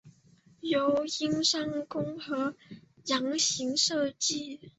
[0.61, 2.55] 由英商公和
[3.05, 4.59] 洋行设计。